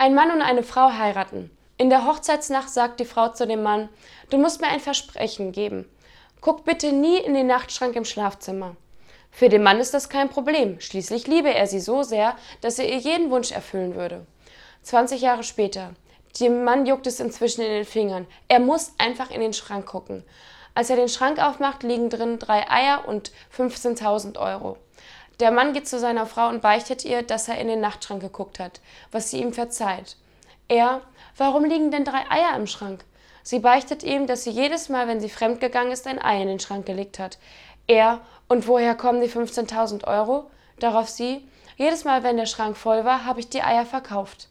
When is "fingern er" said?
17.84-18.60